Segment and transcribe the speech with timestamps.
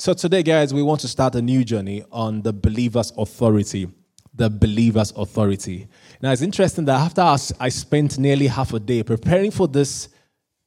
[0.00, 3.88] So, today, guys, we want to start a new journey on the believer's authority.
[4.32, 5.88] The believer's authority.
[6.22, 7.22] Now, it's interesting that after
[7.58, 10.08] I spent nearly half a day preparing for this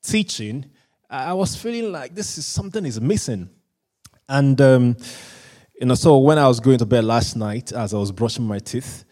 [0.03, 0.65] teaching,
[1.09, 3.49] I was feeling like this is something is missing.
[4.27, 4.97] And, um,
[5.79, 8.43] you know, so when I was going to bed last night, as I was brushing
[8.43, 9.05] my teeth,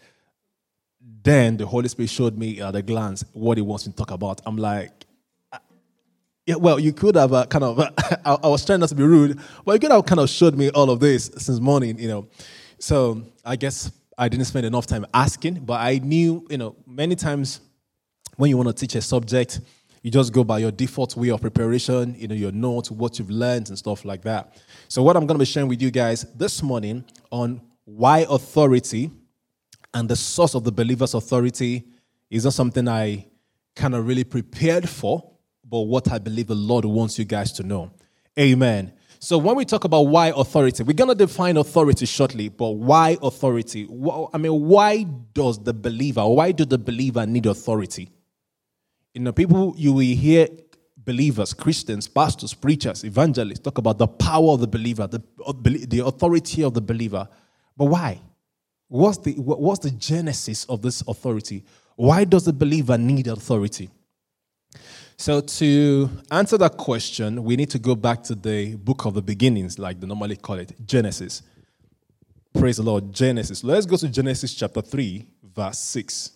[1.00, 4.10] then the Holy Spirit showed me at a glance what He wants me to talk
[4.10, 4.42] about.
[4.44, 5.06] I'm like,
[6.50, 7.78] yeah, well, you could have uh, kind of,
[8.24, 10.56] I, I, was trying not to be rude, but you could have kind of showed
[10.56, 12.26] me all of this since morning, you know.
[12.80, 17.14] So I guess I didn't spend enough time asking, but I knew, you know, many
[17.14, 17.60] times
[18.36, 19.60] when you want to teach a subject,
[20.02, 23.30] you just go by your default way of preparation, you know, your notes, what you've
[23.30, 24.60] learned, and stuff like that.
[24.88, 29.12] So, what I'm going to be sharing with you guys this morning on why authority
[29.94, 31.84] and the source of the believer's authority
[32.28, 33.28] is not something I
[33.76, 35.30] kind of really prepared for
[35.70, 37.92] but what I believe the Lord wants you guys to know.
[38.38, 38.92] Amen.
[39.22, 43.18] So when we talk about why authority, we're going to define authority shortly, but why
[43.22, 43.86] authority?
[44.32, 48.10] I mean, why does the believer, why do the believer need authority?
[49.12, 50.48] You know, people, you will hear
[50.96, 55.22] believers, Christians, pastors, preachers, evangelists talk about the power of the believer, the,
[55.86, 57.28] the authority of the believer.
[57.76, 58.20] But why?
[58.88, 61.64] What's the, what's the genesis of this authority?
[61.96, 63.90] Why does the believer need authority?
[65.20, 69.20] So, to answer that question, we need to go back to the book of the
[69.20, 71.42] beginnings, like they normally call it, Genesis.
[72.54, 73.62] Praise the Lord, Genesis.
[73.62, 76.30] Let's go to Genesis chapter 3, verse 6.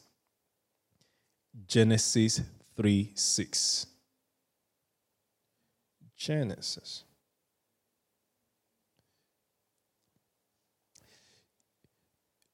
[1.67, 2.43] Genesis
[2.77, 3.87] 3 6.
[6.15, 7.05] Genesis.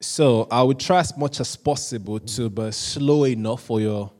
[0.00, 4.12] So I will try as much as possible to be slow enough for your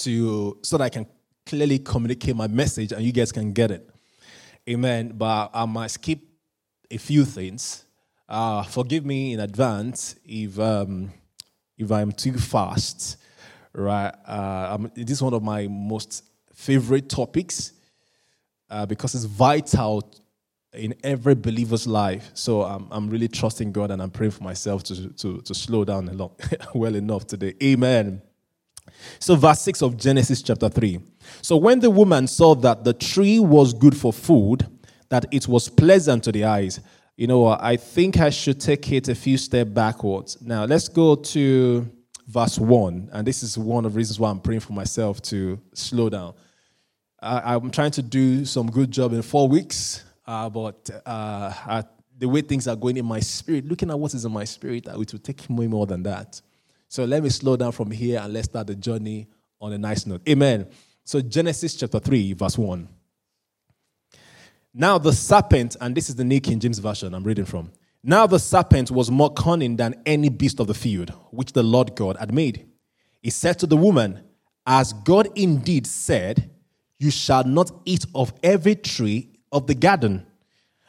[0.00, 1.06] to so that I can
[1.50, 3.90] clearly communicate my message and you guys can get it.
[4.68, 5.12] Amen.
[5.16, 6.20] But I might skip
[6.88, 7.84] a few things.
[8.28, 11.12] Uh, forgive me in advance if um,
[11.76, 13.16] if I'm too fast.
[13.72, 14.12] Right.
[14.24, 16.22] Uh, this is one of my most
[16.54, 17.72] favorite topics
[18.68, 20.08] uh, because it's vital
[20.72, 22.30] in every believer's life.
[22.34, 25.84] So I'm, I'm really trusting God and I'm praying for myself to, to, to slow
[25.84, 26.40] down a lot,
[26.74, 27.54] well enough today.
[27.60, 28.22] Amen.
[29.18, 31.00] So, verse 6 of Genesis chapter 3.
[31.42, 34.66] So, when the woman saw that the tree was good for food,
[35.08, 36.80] that it was pleasant to the eyes,
[37.16, 37.62] you know what?
[37.62, 40.40] I think I should take it a few steps backwards.
[40.40, 41.90] Now, let's go to
[42.26, 43.10] verse 1.
[43.12, 46.34] And this is one of the reasons why I'm praying for myself to slow down.
[47.22, 51.84] I, am trying to do some good job in four weeks, uh, but uh, I,
[52.16, 54.86] the way things are going in my spirit, looking at what is in my spirit,
[54.86, 56.40] it will take me more than that.
[56.90, 59.28] So let me slow down from here and let's start the journey
[59.60, 60.22] on a nice note.
[60.28, 60.66] Amen.
[61.04, 62.88] So, Genesis chapter 3, verse 1.
[64.74, 67.70] Now the serpent, and this is the New King James Version I'm reading from.
[68.02, 71.94] Now the serpent was more cunning than any beast of the field, which the Lord
[71.94, 72.66] God had made.
[73.22, 74.24] He said to the woman,
[74.66, 76.50] As God indeed said,
[76.98, 80.26] You shall not eat of every tree of the garden.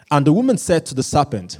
[0.10, 1.60] And the woman said to the serpent,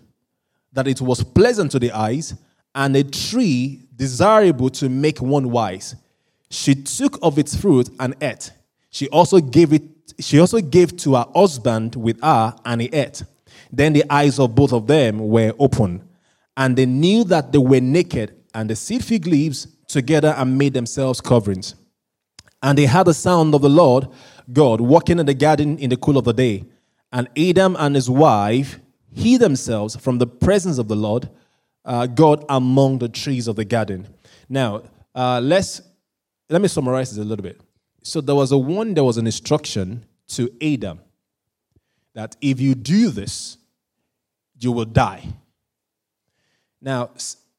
[0.73, 2.33] that it was pleasant to the eyes,
[2.73, 5.95] and a tree desirable to make one wise.
[6.49, 8.51] She took of its fruit and ate.
[8.89, 9.83] She also gave it
[10.19, 13.23] she also gave to her husband with her, and he ate.
[13.71, 16.07] Then the eyes of both of them were open,
[16.57, 20.73] and they knew that they were naked, and they sewed fig leaves together and made
[20.73, 21.75] themselves coverings.
[22.61, 24.07] And they heard the sound of the Lord
[24.51, 26.65] God walking in the garden in the cool of the day.
[27.11, 28.79] And Adam and his wife
[29.13, 31.29] hid themselves from the presence of the Lord
[31.85, 34.07] uh, God among the trees of the garden.
[34.47, 34.83] Now,
[35.15, 35.81] uh, let's
[36.49, 37.61] let me summarize this a little bit.
[38.03, 40.99] So there was a one, there was an instruction to Adam
[42.13, 43.57] that if you do this,
[44.59, 45.23] you will die.
[46.81, 47.11] Now,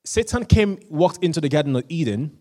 [0.05, 2.37] Satan came, walked into the Garden of Eden,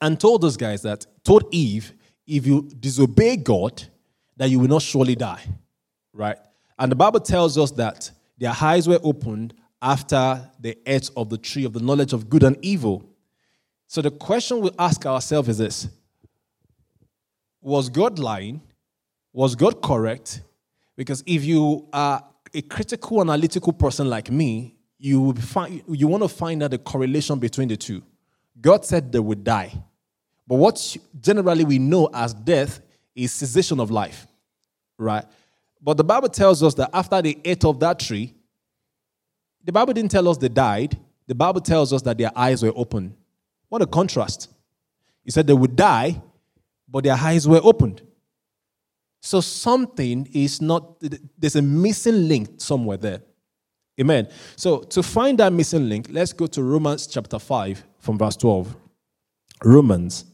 [0.00, 1.92] and told those guys that, told Eve,
[2.26, 3.82] if you disobey God,
[4.36, 5.42] that you will not surely die.
[6.12, 6.36] Right?
[6.78, 11.38] And the Bible tells us that their eyes were opened after the ate of the
[11.38, 13.04] tree of the knowledge of good and evil.
[13.88, 15.88] So the question we ask ourselves is this
[17.60, 18.62] Was God lying?
[19.32, 20.42] Was God correct?
[20.96, 22.24] Because if you are
[22.54, 27.38] a critical analytical person like me, you find, you want to find out the correlation
[27.38, 28.02] between the two.
[28.60, 29.72] God said they would die.
[30.46, 32.80] But what generally we know as death
[33.14, 34.26] is cessation of life,
[34.98, 35.24] right?
[35.82, 38.34] But the Bible tells us that after they ate of that tree,
[39.64, 40.96] the Bible didn't tell us they died.
[41.26, 43.14] The Bible tells us that their eyes were open.
[43.68, 44.48] What a contrast.
[45.24, 46.20] He said they would die,
[46.88, 48.02] but their eyes were opened.
[49.20, 51.00] So something is not,
[51.38, 53.22] there's a missing link somewhere there.
[54.00, 54.28] Amen.
[54.56, 58.74] So to find that missing link, let's go to Romans chapter 5 from verse 12.
[59.64, 60.24] Romans,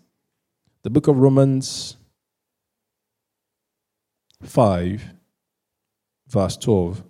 [0.83, 1.97] the book of Romans
[4.43, 5.03] 5,
[6.29, 7.03] verse 12.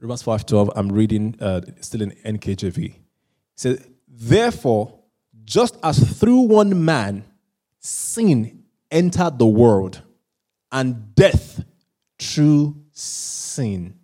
[0.00, 2.84] Romans 5:12, I'm reading uh, still in NKJV.
[2.84, 2.94] It
[3.56, 5.00] says, Therefore,
[5.44, 7.24] just as through one man
[7.80, 10.02] sin entered the world,
[10.70, 11.64] and death
[12.18, 13.94] through sin.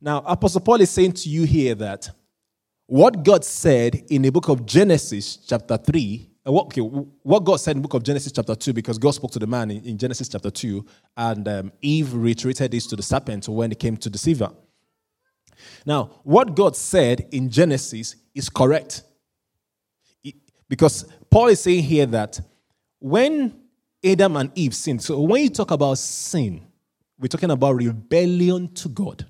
[0.00, 2.10] Now, Apostle Paul is saying to you here that
[2.86, 7.56] what God said in the book of Genesis, chapter 3, uh, what, okay, what God
[7.56, 9.84] said in the book of Genesis, chapter 2, because God spoke to the man in,
[9.84, 10.84] in Genesis, chapter 2,
[11.16, 14.42] and um, Eve reiterated this to the serpent when it came to deceive.
[15.86, 19.02] Now, what God said in Genesis is correct.
[20.68, 22.40] Because Paul is saying here that
[22.98, 23.54] when
[24.04, 26.66] Adam and Eve sinned, so when you talk about sin,
[27.18, 29.26] we're talking about rebellion to God.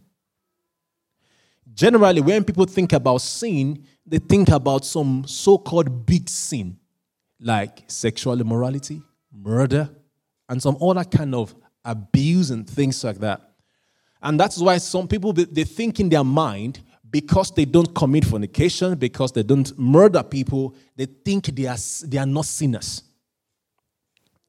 [1.75, 6.79] Generally, when people think about sin, they think about some so called big sin
[7.43, 9.03] like sexual immorality,
[9.33, 9.91] murder,
[10.49, 11.55] and some other kind of
[11.85, 13.41] abuse and things like that.
[14.23, 16.81] And that's why some people they think in their mind
[17.13, 22.17] because they don't commit fornication, because they don't murder people, they think they are, they
[22.17, 23.03] are not sinners.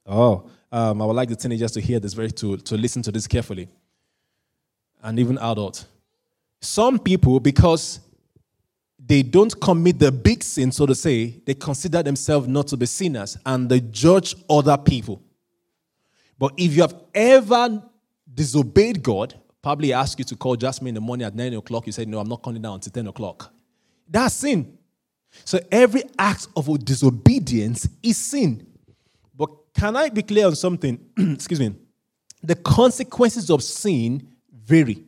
[0.06, 3.12] Oh, um, I would like the teenagers to hear this very to, to listen to
[3.12, 3.68] this carefully.
[5.04, 5.86] And even adults.
[6.62, 8.00] Some people, because
[9.06, 12.86] they don't commit the big sin, so to say, they consider themselves not to be
[12.86, 15.22] sinners and they judge other people.
[16.40, 17.84] But if you have ever
[18.34, 21.92] disobeyed God, probably ask you to call Jasmine in the morning at 9 o'clock, you
[21.92, 23.54] say, No, I'm not calling down until 10 o'clock.
[24.08, 24.78] That's sin.
[25.46, 28.66] So every act of disobedience is sin.
[29.36, 31.00] But can I be clear on something?
[31.18, 31.76] Excuse me.
[32.42, 35.04] The consequences of sin vary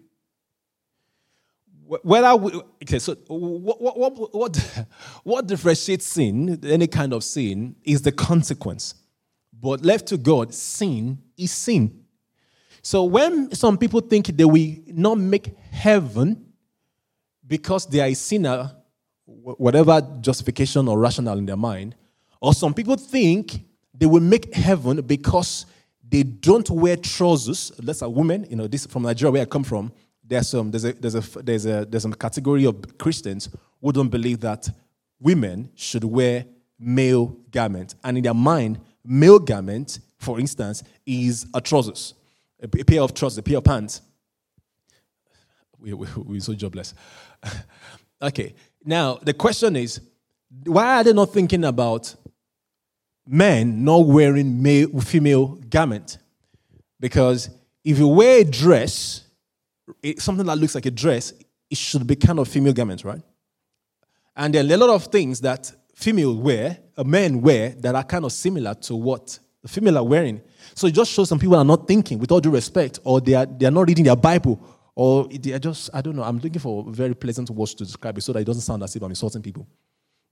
[1.87, 2.51] whether we,
[2.83, 4.85] okay, so what, what, what,
[5.23, 8.95] what differentiates sin, any kind of sin, is the consequence.
[9.53, 12.03] But left to God, sin is sin.
[12.81, 16.53] So when some people think they will not make heaven
[17.45, 18.71] because they are a sinner,
[19.25, 21.95] whatever justification or rationale in their mind,
[22.41, 23.59] or some people think
[23.93, 25.65] they will make heaven because
[26.07, 27.71] they don't wear trousers.
[27.79, 29.91] That's a woman, you know, this from Nigeria where I come from
[30.27, 33.49] there's, some, there's, a, there's, a, there's, a, there's a category of Christians
[33.81, 34.67] who don't believe that
[35.19, 36.45] women should wear
[36.79, 37.95] male garments.
[38.03, 42.13] And in their mind, male garment, for instance, is a trousers,
[42.61, 44.01] a pair of trousers, a pair of pants.
[45.79, 46.93] We, we, we're so jobless.
[48.21, 50.01] okay, now the question is
[50.63, 52.15] why are they not thinking about
[53.27, 56.17] men not wearing male, female garment?
[56.99, 57.49] Because
[57.83, 59.24] if you wear a dress,
[60.01, 61.33] it, something that looks like a dress,
[61.69, 63.21] it should be kind of female garment, right?
[64.35, 68.03] And there are a lot of things that female wear, uh, men wear, that are
[68.03, 70.41] kind of similar to what the female are wearing.
[70.73, 73.33] So it just shows some people are not thinking, with all due respect, or they
[73.33, 74.61] are, they are not reading their Bible,
[74.93, 78.17] or they are just, I don't know, I'm looking for very pleasant words to describe
[78.17, 79.67] it so that it doesn't sound as if I'm insulting people.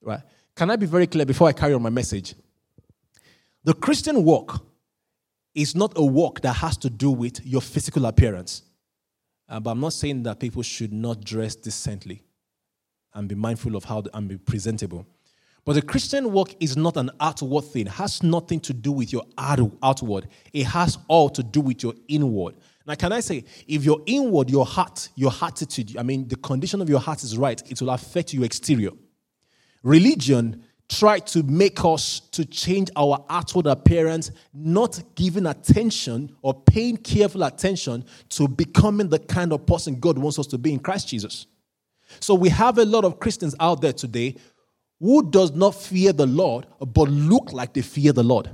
[0.02, 0.22] Right?
[0.56, 2.36] Can I be very clear before I carry on my message?
[3.64, 4.66] The Christian walk
[5.56, 8.64] is not a walk that has to do with your physical appearance.
[9.54, 12.24] Uh, but I'm not saying that people should not dress decently
[13.14, 15.06] and be mindful of how they, and be presentable.
[15.64, 17.86] But the Christian walk is not an outward thing.
[17.86, 20.28] It has nothing to do with your outward.
[20.54, 22.56] It has all to do with your inward.
[22.88, 26.82] Now, can I say, if your inward, your heart, your attitude, I mean, the condition
[26.82, 28.90] of your heart is right, it will affect your exterior.
[29.84, 36.98] Religion try to make us to change our outward appearance, not giving attention or paying
[36.98, 41.08] careful attention to becoming the kind of person God wants us to be in Christ
[41.08, 41.48] Jesus.
[42.20, 44.36] So we have a lot of Christians out there today
[45.00, 48.50] who does not fear the Lord but look like they fear the Lord.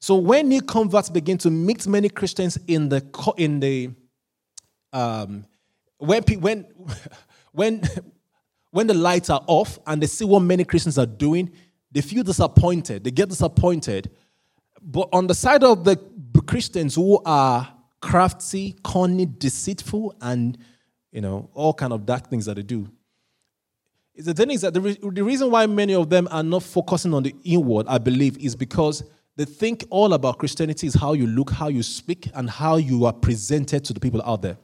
[0.00, 3.02] So when new converts begin to meet many Christians in the
[3.36, 3.90] in the
[4.92, 5.46] um,
[5.98, 6.66] when when
[7.52, 7.82] when
[8.74, 11.52] when the lights are off and they see what many Christians are doing,
[11.92, 13.04] they feel disappointed.
[13.04, 14.10] They get disappointed
[14.82, 15.96] But on the side of the
[16.46, 20.58] Christians who are crafty, cunning, deceitful, and
[21.10, 22.90] you know all kind of dark things that they do,
[24.16, 27.14] the thing is that the, re- the reason why many of them are not focusing
[27.14, 29.04] on the inward, I believe, is because
[29.36, 33.06] they think all about Christianity is how you look, how you speak, and how you
[33.06, 34.58] are presented to the people out there.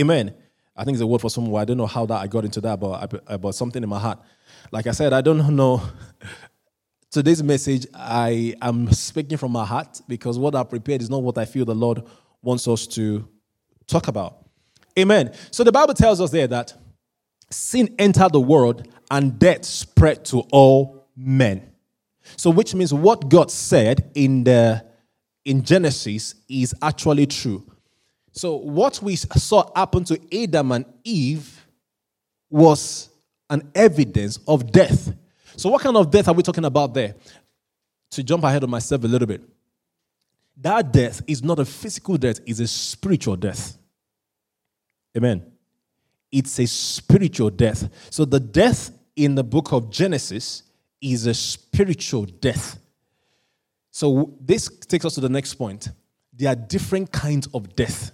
[0.00, 0.34] Amen.
[0.76, 1.60] I think it's a word for someone.
[1.60, 4.18] I don't know how that I got into that, but about something in my heart.
[4.72, 5.82] Like I said, I don't know.
[7.10, 11.38] Today's message, I am speaking from my heart because what I prepared is not what
[11.38, 12.02] I feel the Lord
[12.42, 13.28] wants us to
[13.86, 14.44] talk about.
[14.98, 15.32] Amen.
[15.52, 16.74] So the Bible tells us there that
[17.50, 21.70] sin entered the world and death spread to all men.
[22.36, 24.84] So, which means what God said in the
[25.44, 27.70] in Genesis is actually true.
[28.36, 31.64] So, what we saw happen to Adam and Eve
[32.50, 33.08] was
[33.48, 35.14] an evidence of death.
[35.56, 37.14] So, what kind of death are we talking about there?
[38.10, 39.40] To jump ahead of myself a little bit,
[40.56, 43.78] that death is not a physical death, it's a spiritual death.
[45.16, 45.44] Amen.
[46.32, 47.88] It's a spiritual death.
[48.10, 50.64] So, the death in the book of Genesis
[51.00, 52.80] is a spiritual death.
[53.92, 55.90] So, this takes us to the next point.
[56.32, 58.10] There are different kinds of death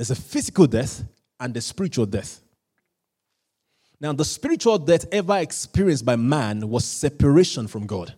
[0.00, 1.04] there's a physical death
[1.38, 2.40] and a spiritual death.
[4.00, 8.14] Now, the spiritual death ever experienced by man was separation from God.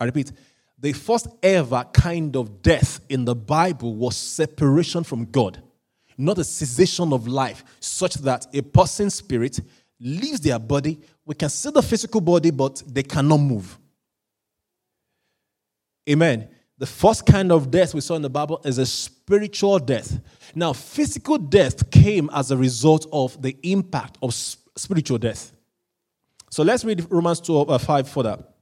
[0.00, 0.32] I repeat,
[0.76, 5.62] the first ever kind of death in the Bible was separation from God,
[6.16, 9.60] not a cessation of life, such that a person's spirit
[10.00, 10.98] leaves their body.
[11.24, 13.78] We can see the physical body, but they cannot move.
[16.10, 16.48] Amen.
[16.78, 20.20] The first kind of death we saw in the Bible is a spiritual death.
[20.54, 25.52] Now, physical death came as a result of the impact of spiritual death.
[26.50, 28.54] So let's read Romans 2 uh, 5 for that.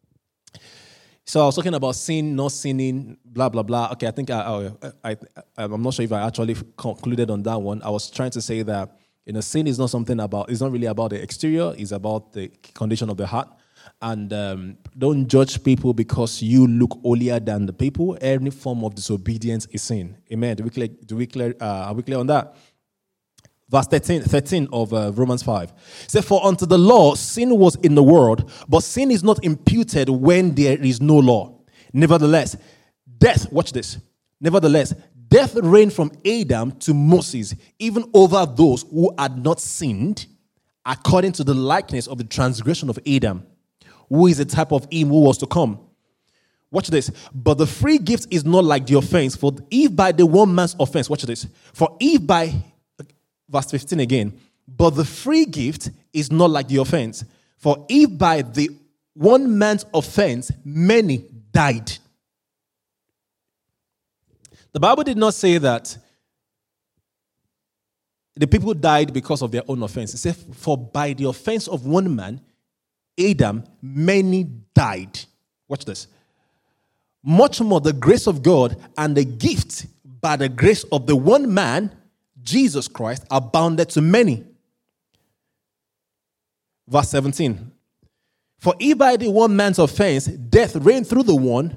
[1.26, 3.90] So I was talking about sin, not sinning, blah, blah, blah.
[3.92, 4.70] Okay, I think I,
[5.04, 5.16] I, I,
[5.56, 7.82] I'm not sure if I actually concluded on that one.
[7.82, 8.96] I was trying to say that
[9.26, 12.32] you know, sin is not something about, it's not really about the exterior, it's about
[12.32, 13.48] the condition of the heart.
[14.02, 18.16] And um, don't judge people because you look holier than the people.
[18.20, 20.16] Any form of disobedience is sin.
[20.30, 20.56] Amen.
[20.56, 22.56] Do we clear, do we clear, uh, are we clear on that?
[23.68, 25.72] Verse 13, 13 of uh, Romans 5.
[26.06, 30.08] Say, For unto the law sin was in the world, but sin is not imputed
[30.08, 31.58] when there is no law.
[31.92, 32.56] Nevertheless,
[33.18, 33.98] death, watch this.
[34.40, 34.94] Nevertheless,
[35.28, 40.26] death reigned from Adam to Moses, even over those who had not sinned,
[40.84, 43.44] according to the likeness of the transgression of Adam
[44.08, 45.80] who is the type of him who was to come.
[46.70, 47.10] Watch this.
[47.34, 49.36] But the free gift is not like the offense.
[49.36, 51.46] For if by the one man's offense, watch this.
[51.72, 52.52] For if by,
[53.48, 57.24] verse 15 again, but the free gift is not like the offense.
[57.56, 58.70] For if by the
[59.14, 61.92] one man's offense many died.
[64.72, 65.96] The Bible did not say that
[68.34, 70.12] the people died because of their own offense.
[70.12, 72.42] It said, For by the offense of one man,
[73.18, 74.44] Adam, many
[74.74, 75.18] died.
[75.68, 76.06] Watch this.
[77.22, 79.86] Much more the grace of God and the gift
[80.20, 81.94] by the grace of the one man,
[82.42, 84.44] Jesus Christ, abounded to many.
[86.88, 87.72] Verse 17.
[88.58, 91.76] For if by the one man's offense death reigned through the one,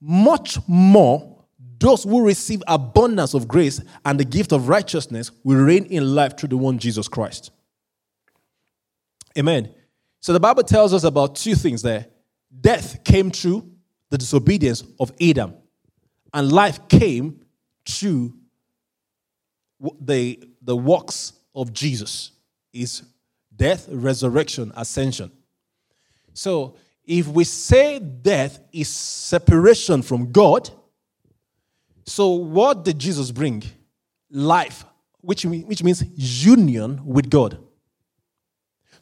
[0.00, 1.32] much more
[1.78, 6.36] those who receive abundance of grace and the gift of righteousness will reign in life
[6.36, 7.50] through the one Jesus Christ.
[9.36, 9.74] Amen.
[10.22, 12.06] So the Bible tells us about two things there.
[12.60, 13.68] Death came through
[14.08, 15.54] the disobedience of Adam,
[16.32, 17.40] and life came
[17.84, 18.32] through
[20.00, 22.30] the, the works of Jesus
[22.72, 23.02] is
[23.54, 25.32] death, resurrection, ascension.
[26.34, 30.70] So if we say death is separation from God,
[32.06, 33.64] so what did Jesus bring?
[34.30, 34.84] Life,
[35.20, 37.58] which, which means union with God.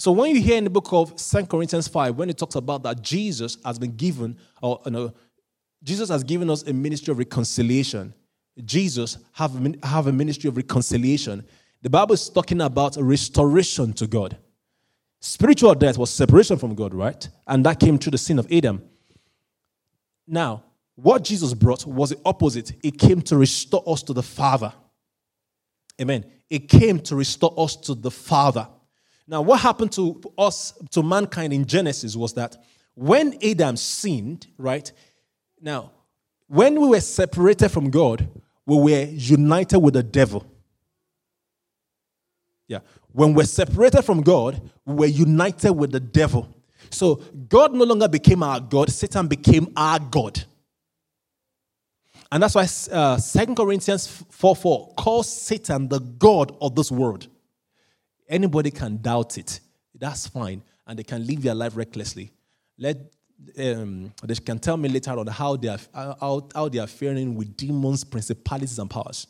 [0.00, 2.82] So when you hear in the book of 2 Corinthians 5, when it talks about
[2.84, 5.12] that Jesus has been given, or you know,
[5.82, 8.14] Jesus has given us a ministry of reconciliation.
[8.64, 9.52] Jesus have,
[9.82, 11.44] have a ministry of reconciliation.
[11.82, 14.38] The Bible is talking about restoration to God.
[15.20, 17.28] Spiritual death was separation from God, right?
[17.46, 18.82] And that came through the sin of Adam.
[20.26, 20.64] Now,
[20.94, 22.72] what Jesus brought was the opposite.
[22.82, 24.72] It came to restore us to the Father.
[26.00, 26.24] Amen.
[26.48, 28.66] It came to restore us to the Father.
[29.30, 32.56] Now, what happened to us, to mankind in Genesis, was that
[32.94, 34.90] when Adam sinned, right?
[35.60, 35.92] Now,
[36.48, 38.28] when we were separated from God,
[38.66, 40.44] we were united with the devil.
[42.66, 42.80] Yeah.
[43.12, 46.52] When we're separated from God, we were united with the devil.
[46.90, 50.42] So God no longer became our God, Satan became our God.
[52.32, 57.28] And that's why uh, 2 Corinthians 4 4 calls Satan the God of this world.
[58.30, 59.60] Anybody can doubt it.
[59.98, 60.62] That's fine.
[60.86, 62.30] And they can live their life recklessly.
[62.78, 62.96] Let
[63.58, 67.34] um, they can tell me later on how they are how, how they are faring
[67.34, 69.26] with demons, principalities, and powers.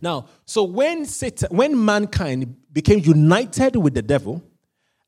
[0.00, 4.42] Now, so when Satan, when mankind became united with the devil,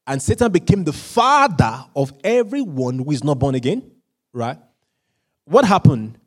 [0.07, 3.91] and Satan became the father of everyone who is not born again,
[4.33, 4.59] right?
[5.45, 6.19] What happened?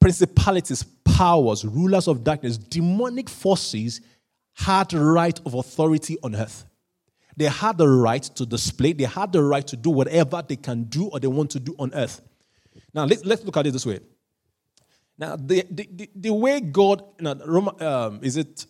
[0.00, 4.00] Principalities, powers, rulers of darkness, demonic forces
[4.56, 6.64] had right of authority on earth.
[7.36, 10.84] They had the right to display, they had the right to do whatever they can
[10.84, 12.22] do or they want to do on earth.
[12.94, 14.00] Now, let's, let's look at it this way.
[15.18, 18.66] Now, the, the, the, way God, you know, um, is it,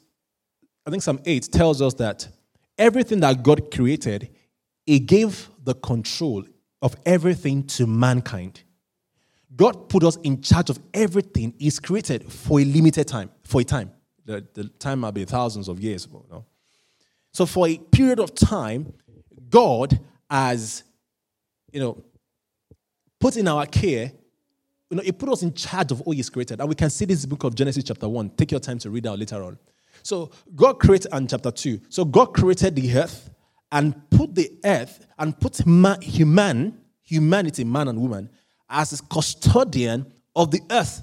[0.85, 2.28] I think Psalm 8 tells us that
[2.76, 4.31] everything that God created,
[4.85, 6.45] He gave the control
[6.83, 8.62] of everything to mankind.
[9.55, 13.64] God put us in charge of everything He's created for a limited time, for a
[13.64, 13.93] time.
[14.26, 16.06] The, the time might be thousands of years.
[16.12, 16.45] You know?
[17.33, 18.92] So for a period of time,
[19.49, 20.83] God has,
[21.73, 22.04] you know,
[23.18, 24.12] put in our care,
[24.90, 26.61] you know, He put us in charge of all He's created.
[26.61, 28.30] And we can see this book of Genesis, chapter 1.
[28.30, 29.59] Take your time to read out later on.
[30.02, 31.80] So God created, and chapter 2.
[31.88, 33.30] So God created the earth
[33.73, 35.59] and put the earth and put
[36.02, 38.30] human, humanity, man and woman,
[38.68, 41.02] as his custodian of the earth.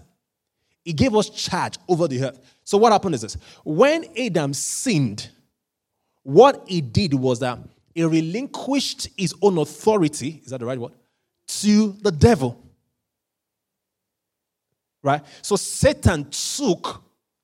[0.84, 2.40] He gave us charge over the earth.
[2.64, 5.30] So what happened is this: when Adam sinned,
[6.24, 7.60] what he did was that
[7.94, 10.94] he relinquished his own authority, is that the right word?
[11.48, 12.60] To the devil.
[15.02, 15.22] Right?
[15.42, 17.04] So Satan took,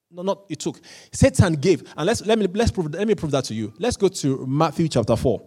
[0.09, 0.79] no, not he took,
[1.11, 1.83] Satan gave.
[1.95, 3.73] And let's let me let's prove let me prove that to you.
[3.77, 5.41] Let's go to Matthew chapter 4.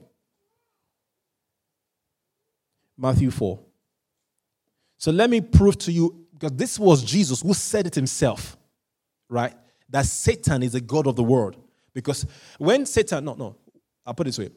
[2.98, 3.58] Matthew 4.
[4.98, 8.56] So let me prove to you, because this was Jesus who said it himself,
[9.28, 9.54] right?
[9.88, 11.56] That Satan is the God of the world.
[11.94, 12.26] Because
[12.58, 13.54] when Satan, no, no,
[14.04, 14.50] I'll put it this way.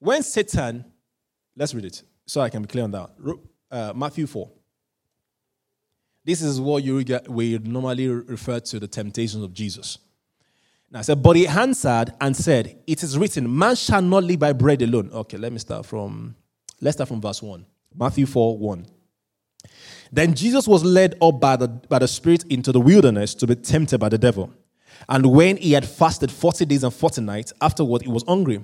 [0.00, 0.84] When Satan,
[1.54, 3.10] let's read it so I can be clear on that.
[3.70, 4.50] Uh, Matthew 4.
[6.24, 9.98] This is what you get, we normally refer to the temptations of Jesus.
[10.90, 14.40] Now, I said, but he answered and said, It is written, man shall not live
[14.40, 15.10] by bread alone.
[15.12, 16.34] Okay, let me start from,
[16.80, 17.64] let's start from verse 1.
[17.94, 18.86] Matthew 4 1.
[20.12, 23.54] Then Jesus was led up by the, by the Spirit into the wilderness to be
[23.54, 24.52] tempted by the devil.
[25.08, 28.62] And when he had fasted 40 days and 40 nights, afterward he was hungry.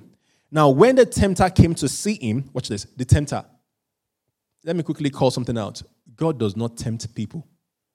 [0.51, 3.43] Now, when the tempter came to see him, watch this, the tempter.
[4.63, 5.81] Let me quickly call something out.
[6.15, 7.47] God does not tempt people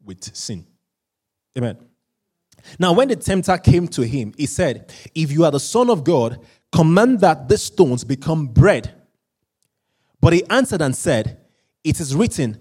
[0.02, 0.66] with sin.
[1.56, 1.76] Amen.
[2.78, 6.04] Now, when the tempter came to him, he said, If you are the Son of
[6.04, 6.38] God,
[6.70, 8.94] command that the stones become bread.
[10.20, 11.40] But he answered and said,
[11.82, 12.60] It is written,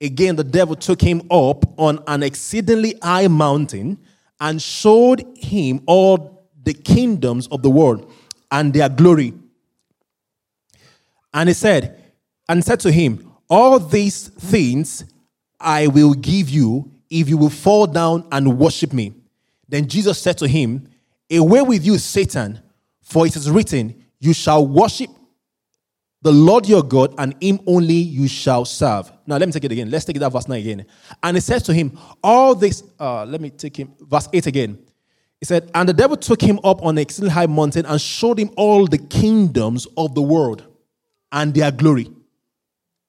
[0.00, 3.98] Again, the devil took him up on an exceedingly high mountain
[4.40, 8.12] and showed him all the kingdoms of the world
[8.50, 9.34] and their glory.
[11.34, 12.02] And he said,
[12.48, 15.04] and said to him, All these things
[15.60, 19.14] I will give you if you will fall down and worship me.
[19.68, 20.88] Then Jesus said to him,
[21.30, 22.60] Away with you, Satan,
[23.02, 25.10] for it is written, You shall worship
[26.20, 29.12] the Lord your God, and him only you shall serve.
[29.26, 29.90] Now, let me take it again.
[29.90, 30.86] Let's take that verse 9 again.
[31.22, 34.78] And he says to him, All this, uh, let me take him, verse 8 again.
[35.38, 38.38] He said, And the devil took him up on an exceedingly high mountain and showed
[38.38, 40.66] him all the kingdoms of the world
[41.30, 42.10] and their glory.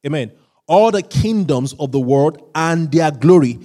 [0.05, 0.31] Amen.
[0.67, 3.59] All the kingdoms of the world and their glory.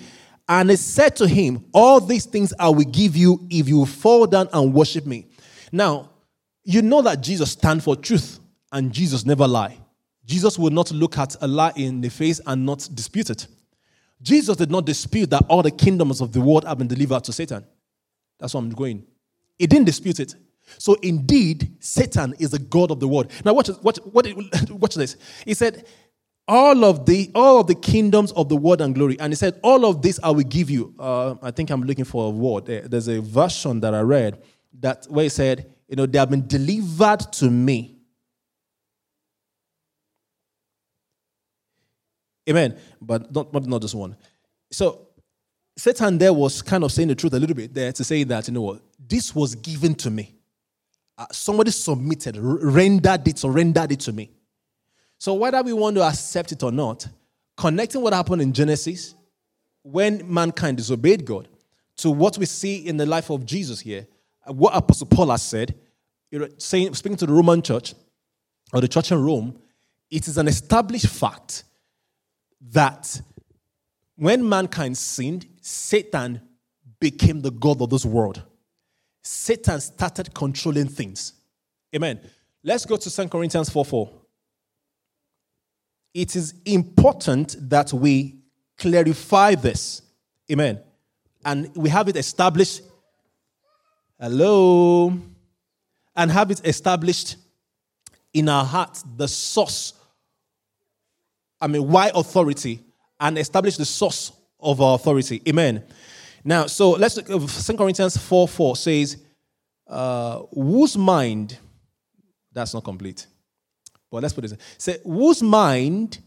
[0.48, 4.26] And he said to him, All these things I will give you if you fall
[4.26, 5.26] down and worship me.
[5.70, 6.10] Now,
[6.62, 8.40] you know that Jesus stands for truth
[8.74, 9.78] and Jesus never lie.
[10.26, 13.46] Jesus will not look at a lie in the face and not dispute it.
[14.20, 17.32] Jesus did not dispute that all the kingdoms of the world have been delivered to
[17.32, 17.64] Satan.
[18.38, 19.06] That's where I'm going.
[19.58, 20.34] He didn't dispute it.
[20.78, 23.30] So indeed, Satan is the God of the world.
[23.44, 24.34] Now watch, watch, watch,
[24.70, 25.16] watch this.
[25.44, 25.86] He said,
[26.46, 29.58] all of the all of the kingdoms of the world and glory and he said
[29.62, 32.66] all of this i will give you uh, i think i'm looking for a word
[32.66, 34.42] there's a version that i read
[34.78, 37.93] that where he said you know they have been delivered to me
[42.48, 42.78] Amen.
[43.00, 44.16] But not, not, just one.
[44.70, 45.08] So
[45.76, 48.48] Satan there was kind of saying the truth a little bit there to say that,
[48.48, 50.34] you know what, this was given to me.
[51.16, 54.30] Uh, somebody submitted, rendered it, surrendered it to me.
[55.18, 57.06] So whether we want to accept it or not,
[57.56, 59.14] connecting what happened in Genesis
[59.82, 61.48] when mankind disobeyed God
[61.98, 64.06] to what we see in the life of Jesus here,
[64.46, 65.74] uh, what Apostle Paul has said,
[66.58, 67.94] saying, speaking to the Roman church
[68.72, 69.56] or the church in Rome,
[70.10, 71.64] it is an established fact
[72.70, 73.20] that
[74.16, 76.40] when mankind sinned, Satan
[77.00, 78.42] became the God of this world.
[79.22, 81.34] Satan started controlling things.
[81.94, 82.20] Amen.
[82.62, 84.10] Let's go to 2 Corinthians 4 4.
[86.14, 88.36] It is important that we
[88.78, 90.02] clarify this.
[90.50, 90.80] Amen.
[91.44, 92.82] And we have it established.
[94.18, 95.18] Hello.
[96.16, 97.36] And have it established
[98.32, 99.94] in our hearts the source.
[101.64, 102.84] I mean, why authority?
[103.18, 105.40] And establish the source of our authority.
[105.48, 105.82] Amen.
[106.44, 109.16] Now, so let's look at 2 Corinthians 4 4 says,
[109.86, 111.56] uh, whose mind,
[112.52, 113.26] that's not complete,
[114.10, 116.18] but let's put it, say, whose mind,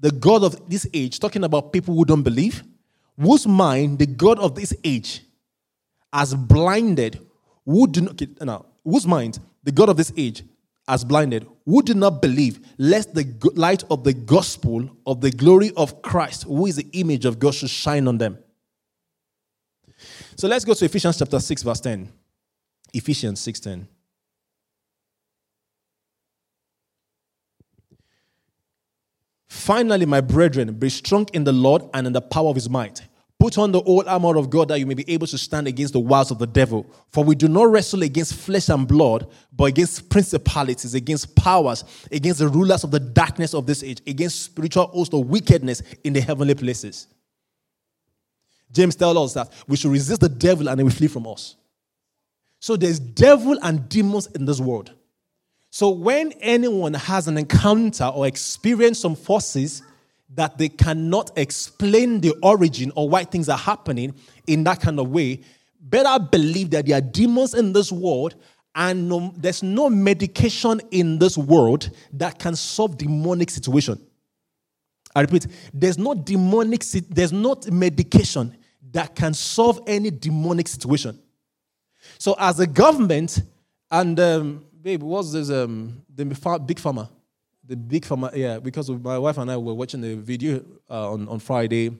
[0.00, 2.62] the God of this age, talking about people who don't believe,
[3.20, 5.20] whose mind, the God of this age,
[6.10, 7.20] has blinded,
[7.66, 10.42] who do not, now, whose mind, the God of this age,
[10.88, 15.72] has blinded, who do not believe, lest the light of the gospel of the glory
[15.76, 18.38] of Christ, who is the image of God, should shine on them.
[20.36, 22.12] So let's go to Ephesians chapter 6, verse 10.
[22.92, 23.88] Ephesians 6:10.
[29.48, 33.02] Finally, my brethren, be strong in the Lord and in the power of his might.
[33.38, 35.92] Put on the whole armor of God that you may be able to stand against
[35.92, 36.86] the wiles of the devil.
[37.10, 42.40] For we do not wrestle against flesh and blood, but against principalities, against powers, against
[42.40, 46.20] the rulers of the darkness of this age, against spiritual hosts of wickedness in the
[46.20, 47.08] heavenly places.
[48.72, 51.56] James tells us that we should resist the devil and he will flee from us.
[52.58, 54.92] So there's devil and demons in this world.
[55.70, 59.82] So when anyone has an encounter or experience some forces
[60.34, 64.14] that they cannot explain the origin or why things are happening
[64.46, 65.40] in that kind of way,
[65.80, 68.34] better believe that there are demons in this world
[68.74, 73.98] and no, there's no medication in this world that can solve demonic situation.
[75.14, 78.54] I repeat, there's no demonic, there's not medication
[78.90, 81.18] that can solve any demonic situation.
[82.18, 83.40] So as a government,
[83.90, 85.50] and um, babe, what's this?
[85.50, 87.08] Um, the big pharma,
[87.66, 88.06] the big.
[88.34, 91.90] Yeah, because my wife and I were watching the video uh, on on Friday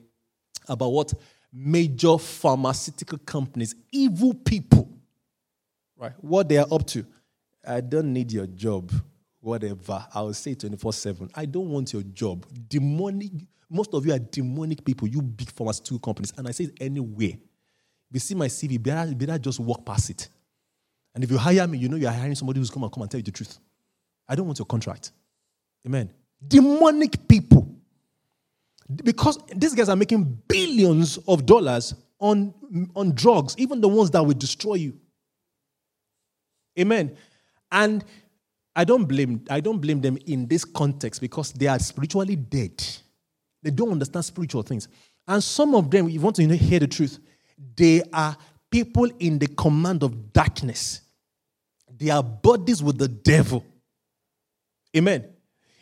[0.67, 1.13] about what
[1.51, 4.89] major pharmaceutical companies, evil people,
[5.97, 6.13] right?
[6.21, 7.05] What they are up to.
[7.65, 8.91] I don't need your job,
[9.41, 10.05] whatever.
[10.13, 11.29] I will say 24 7.
[11.35, 12.45] I don't want your job.
[12.67, 13.31] Demonic,
[13.69, 16.33] most of you are demonic people, you big pharmaceutical companies.
[16.37, 17.33] And I say it anywhere.
[18.09, 20.29] If you see my CV, better, better just walk past it.
[21.13, 23.11] And if you hire me, you know you're hiring somebody who's come and come and
[23.11, 23.59] tell you the truth.
[24.29, 25.11] I don't want your contract.
[25.85, 26.09] Amen.
[26.45, 27.67] Demonic people.
[29.03, 32.53] Because these guys are making billions of dollars on,
[32.95, 34.97] on drugs, even the ones that will destroy you.
[36.79, 37.15] Amen.
[37.71, 38.05] And
[38.75, 42.83] I don't blame I don't blame them in this context because they are spiritually dead.
[43.63, 44.87] They don't understand spiritual things.
[45.27, 47.19] And some of them, you want to hear the truth,
[47.75, 48.37] they are
[48.69, 51.01] people in the command of darkness.
[51.97, 53.65] They are bodies with the devil.
[54.95, 55.27] Amen.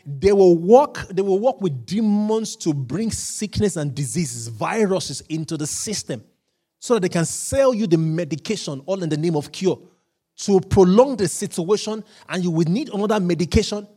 [0.06, 5.58] They will walk, they will walk with demons to bring sickness and diseases, viruses into
[5.58, 6.24] the system
[6.80, 9.80] so that they can sell you the medication all in the name of cure
[10.38, 13.88] to prolong the situation and you will need another medication.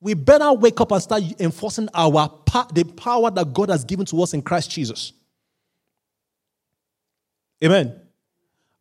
[0.00, 2.30] We better wake up and start enforcing our
[2.74, 5.12] the power that God has given to us in Christ Jesus.
[7.64, 7.98] Amen.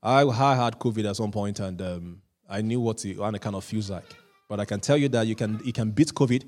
[0.02, 3.56] I, I had COVID at some point and um, I knew what it, what kind
[3.56, 4.04] of feels like.
[4.50, 6.44] But I can tell you that you can, you can beat COVID.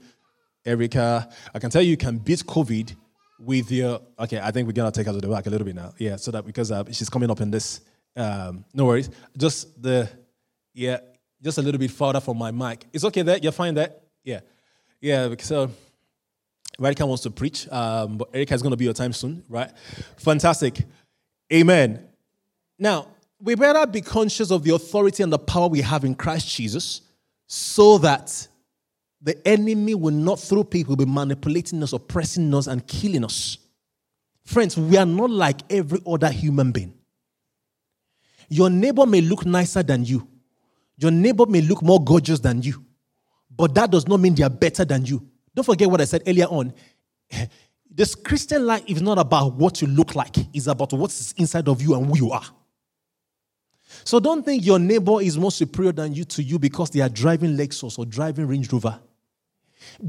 [0.65, 2.95] Erica, I can tell you you can beat COVID
[3.39, 4.01] with your.
[4.19, 5.93] Okay, I think we're to take her to the back a little bit now.
[5.97, 7.81] Yeah, so that because uh, she's coming up in this.
[8.15, 9.09] Um, no worries.
[9.37, 10.09] Just the.
[10.73, 10.97] Yeah,
[11.41, 12.85] just a little bit farther from my mic.
[12.91, 13.37] It's okay there?
[13.37, 13.91] You're fine there?
[14.23, 14.41] Yeah.
[15.01, 15.63] Yeah, so.
[15.63, 15.67] Uh,
[16.83, 19.71] Erica wants to preach, um, but Erica is going to be your time soon, right?
[20.17, 20.83] Fantastic.
[21.53, 22.05] Amen.
[22.77, 23.07] Now,
[23.39, 27.01] we better be conscious of the authority and the power we have in Christ Jesus
[27.47, 28.47] so that
[29.21, 33.57] the enemy will not, through people, be manipulating us, oppressing us, and killing us.
[34.43, 36.93] Friends, we are not like every other human being.
[38.47, 40.27] Your neighbor may look nicer than you,
[40.97, 42.85] your neighbor may look more gorgeous than you,
[43.49, 45.27] but that does not mean they are better than you.
[45.53, 46.73] Don't forget what I said earlier on.
[47.89, 51.81] this Christian life is not about what you look like, it's about what's inside of
[51.81, 52.45] you and who you are.
[54.03, 57.09] So don't think your neighbor is more superior than you to you because they are
[57.09, 58.99] driving Lexus or driving Range Rover.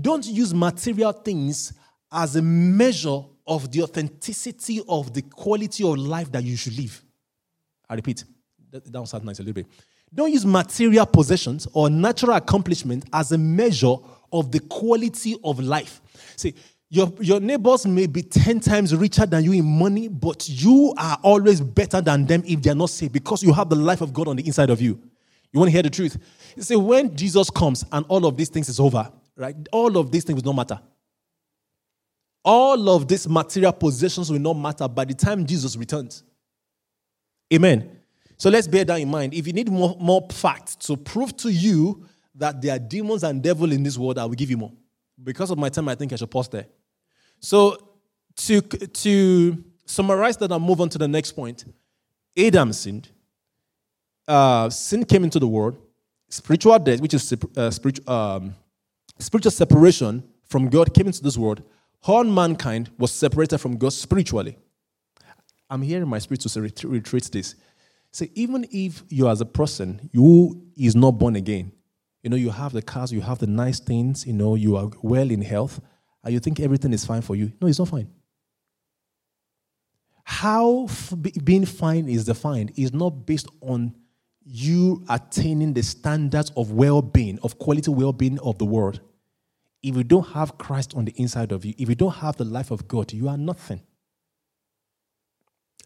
[0.00, 1.72] Don't use material things
[2.12, 7.02] as a measure of the authenticity of the quality of life that you should live.
[7.88, 8.24] I repeat,
[8.70, 9.66] that, that sound nice a little bit.
[10.12, 13.96] Don't use material possessions or natural accomplishment as a measure
[14.32, 16.00] of the quality of life.
[16.36, 16.54] See,
[16.88, 21.18] your, your neighbors may be 10 times richer than you in money, but you are
[21.22, 24.12] always better than them if they are not saved because you have the life of
[24.12, 25.00] God on the inside of you.
[25.52, 26.16] You want to hear the truth?
[26.54, 29.56] You see, when Jesus comes and all of these things is over, right?
[29.72, 30.80] All of these things will not matter.
[32.44, 36.22] All of these material possessions will not matter by the time Jesus returns.
[37.52, 37.90] Amen.
[38.36, 39.34] So let's bear that in mind.
[39.34, 43.42] If you need more, more facts to prove to you that there are demons and
[43.42, 44.72] devil in this world, I will give you more.
[45.22, 46.66] Because of my time, I think I should pause there.
[47.40, 47.78] So
[48.36, 51.64] to, to summarize that and move on to the next point,
[52.38, 53.08] Adam sinned.
[54.28, 55.78] Uh, sin came into the world.
[56.28, 58.54] Spiritual death, which is uh, spiritual, um,
[59.18, 61.62] spiritual separation from God, came into this world.
[62.04, 64.56] All mankind was separated from God spiritually.
[65.68, 67.56] I'm hearing my spirit to retreat this.
[68.12, 71.72] Say, even if you as a person, you is not born again,
[72.22, 74.90] you know, you have the cars, you have the nice things, you know, you are
[75.02, 75.80] well in health,
[76.24, 77.52] and you think everything is fine for you.
[77.60, 78.08] No, it's not fine.
[80.24, 83.94] How f- being fine is defined is not based on
[84.48, 89.00] you attaining the standards of well being, of quality well being of the world.
[89.82, 92.44] If you don't have Christ on the inside of you, if you don't have the
[92.44, 93.82] life of God, you are nothing.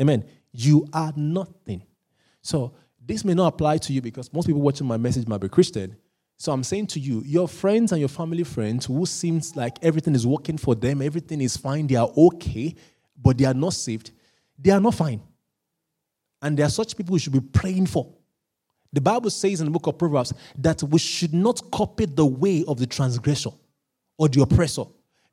[0.01, 0.25] Amen.
[0.53, 1.83] You are nothing.
[2.43, 5.49] So, this may not apply to you because most people watching my message might be
[5.49, 5.97] Christian.
[6.37, 10.15] So, I'm saying to you, your friends and your family friends who seems like everything
[10.15, 12.75] is working for them, everything is fine, they are okay,
[13.21, 14.11] but they are not saved,
[14.59, 15.23] they are not fine.
[16.43, 18.15] And there are such people we should be praying for.
[18.93, 22.65] The Bible says in the book of Proverbs that we should not copy the way
[22.67, 23.51] of the transgressor
[24.19, 24.85] or the oppressor.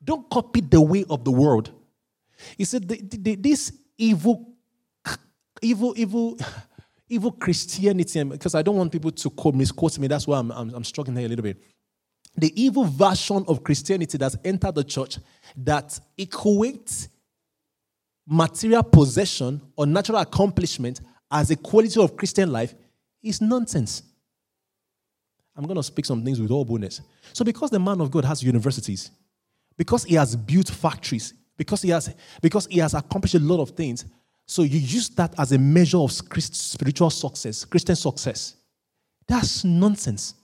[0.03, 1.71] Don't copy the way of the world.
[2.57, 4.53] He said, this evil,
[5.61, 6.37] evil, evil,
[7.09, 10.69] evil Christianity, because I don't want people to quote, misquote me, that's why I'm, I'm,
[10.75, 11.57] I'm struggling here a little bit.
[12.35, 15.17] The evil version of Christianity that's entered the church
[15.55, 17.07] that equates
[18.27, 22.75] material possession or natural accomplishment as a quality of Christian life
[23.23, 24.03] is nonsense.
[25.55, 27.01] I'm going to speak some things with all boldness.
[27.33, 29.09] So, because the man of God has universities,
[29.75, 33.71] because he has built factories, because he has, because he has accomplished a lot of
[33.71, 34.05] things,
[34.45, 38.55] so you use that as a measure of spiritual success, Christian success.
[39.27, 40.35] That's nonsense.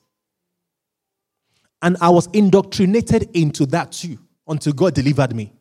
[1.82, 5.54] And I was indoctrinated into that too until God delivered me.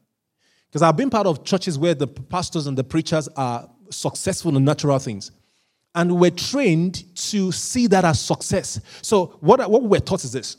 [0.68, 4.64] Because I've been part of churches where the pastors and the preachers are successful in
[4.64, 5.30] natural things
[5.94, 8.80] and we're trained to see that as success.
[9.02, 10.56] So, what, what we're taught is this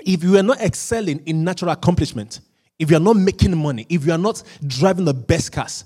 [0.00, 2.40] if you are not excelling in natural accomplishment,
[2.78, 5.84] if you are not making money, if you are not driving the best cars,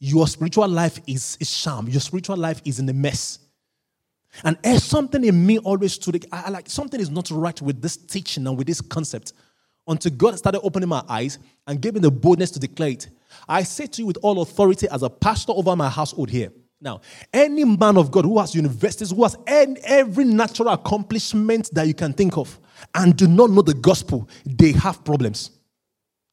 [0.00, 1.88] your spiritual life is, is sham.
[1.88, 3.40] Your spiritual life is in a mess.
[4.44, 7.82] And as something in me always stood, I, I like something is not right with
[7.82, 9.32] this teaching and with this concept.
[9.88, 13.08] Until God started opening my eyes and me the boldness to declare it.
[13.48, 17.00] I say to you with all authority as a pastor over my household here now,
[17.32, 21.94] any man of God who has universities, who has any, every natural accomplishment that you
[21.94, 22.58] can think of,
[22.94, 25.50] and do not know the gospel, they have problems.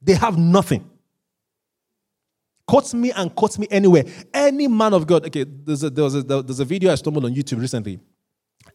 [0.01, 0.87] They have nothing.
[2.67, 4.03] Quote me and quote me anywhere.
[4.33, 5.25] Any man of God.
[5.25, 7.99] Okay, there's a, there was a, there's a video I stumbled on YouTube recently,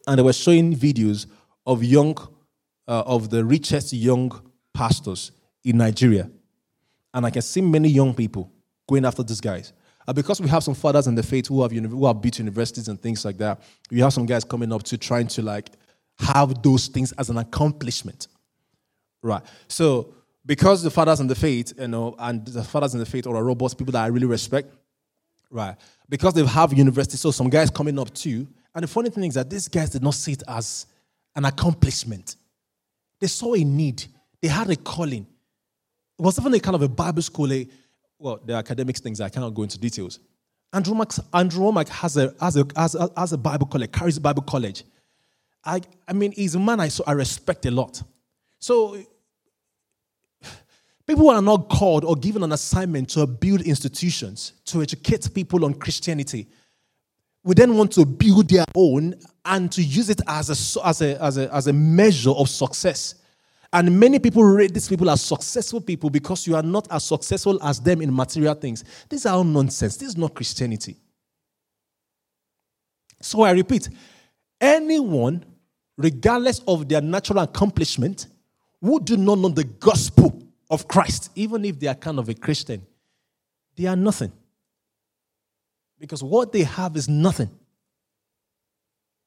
[0.07, 1.25] and they were showing videos
[1.65, 2.17] of young,
[2.87, 4.31] uh, of the richest young
[4.73, 5.31] pastors
[5.63, 6.29] in Nigeria,
[7.13, 8.51] and I can see many young people
[8.87, 9.71] going after these guys.
[10.13, 13.01] Because we have some fathers in the faith who have, who have built universities and
[13.01, 15.69] things like that, we have some guys coming up to trying to like
[16.19, 18.27] have those things as an accomplishment.
[19.21, 19.43] Right.
[19.67, 20.13] So
[20.45, 23.43] because the fathers in the faith, you know, and the fathers in the faith are
[23.43, 24.73] robust people that I really respect,
[25.49, 25.75] right?
[26.09, 28.47] Because they have university, so some guys coming up too.
[28.73, 30.87] And the funny thing is that these guys did not see it as
[31.35, 32.35] an accomplishment.
[33.19, 34.05] They saw a need.
[34.41, 35.27] They had a calling.
[36.17, 37.67] It was even a kind of a Bible school, a,
[38.21, 40.19] well, the academics things, I cannot go into details.
[40.73, 44.21] Andrew Wommack, Andrew has a, has, a, has, a, has a Bible college, Charis a
[44.21, 44.83] Bible college.
[45.65, 48.01] I, I mean, he's a man I, so I respect a lot.
[48.59, 48.97] So,
[51.07, 55.73] people are not called or given an assignment to build institutions, to educate people on
[55.73, 56.47] Christianity.
[57.43, 61.21] We then want to build their own and to use it as a, as a,
[61.21, 63.15] as a, as a measure of success.
[63.73, 67.61] And many people rate these people as successful people because you are not as successful
[67.63, 68.83] as them in material things.
[69.09, 69.95] These are all nonsense.
[69.95, 70.97] This is not Christianity.
[73.21, 73.87] So I repeat
[74.59, 75.45] anyone,
[75.97, 78.27] regardless of their natural accomplishment,
[78.81, 82.33] who do not know the gospel of Christ, even if they are kind of a
[82.33, 82.85] Christian,
[83.75, 84.31] they are nothing.
[85.99, 87.49] Because what they have is nothing.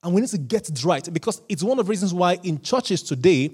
[0.02, 2.60] And we need to get it right because it's one of the reasons why in
[2.60, 3.52] churches today,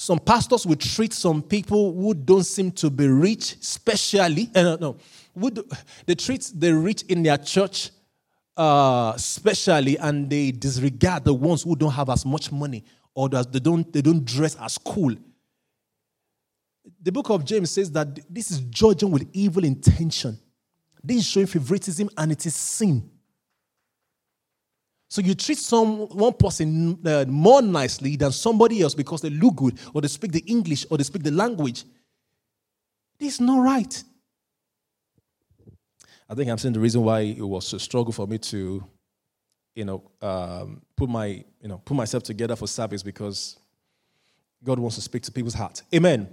[0.00, 4.76] some pastors will treat some people who don't seem to be rich, specially, uh, no,
[4.76, 4.96] no,
[5.34, 5.62] would,
[6.06, 7.90] they treat the rich in their church
[8.56, 12.82] uh, specially, and they disregard the ones who don't have as much money
[13.14, 15.14] or they don't, they don't dress as cool.
[17.02, 20.38] The book of James says that this is judging with evil intention.
[21.04, 23.06] This is showing favoritism and it is sin.
[25.10, 29.56] So you treat some one person uh, more nicely than somebody else because they look
[29.56, 31.82] good or they speak the English or they speak the language.
[33.18, 34.04] This is not right.
[36.28, 38.84] I think I'm saying the reason why it was a struggle for me to,
[39.74, 41.26] you know, um, put my,
[41.60, 43.58] you know, put myself together for service because
[44.62, 45.82] God wants to speak to people's heart.
[45.92, 46.28] Amen.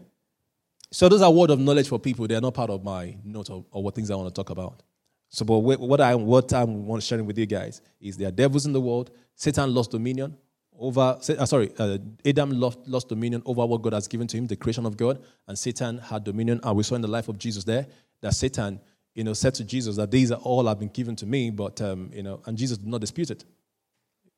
[0.92, 2.28] So those are word of knowledge for people.
[2.28, 4.52] They are not part of my note of, or what things I want to talk
[4.52, 4.84] about.
[5.30, 8.66] So, but what I what I want sharing with you guys is there are devils
[8.66, 9.12] in the world.
[9.36, 10.38] Satan lost dominion
[10.78, 11.18] over.
[11.20, 14.56] Uh, sorry, uh, Adam lost, lost dominion over what God has given to him, the
[14.56, 16.60] creation of God, and Satan had dominion.
[16.64, 17.88] And we saw in the life of Jesus there
[18.22, 18.80] that Satan,
[19.16, 21.82] you know, said to Jesus that these are all have been given to me, but
[21.82, 23.44] um, you know, and Jesus did not dispute it.